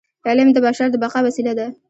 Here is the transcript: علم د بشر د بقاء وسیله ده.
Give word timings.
علم 0.27 0.47
د 0.53 0.57
بشر 0.65 0.87
د 0.91 0.95
بقاء 1.03 1.21
وسیله 1.27 1.53
ده. 1.59 1.67